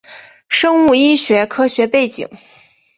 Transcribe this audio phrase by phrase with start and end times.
[0.49, 2.27] 生物医学科学背景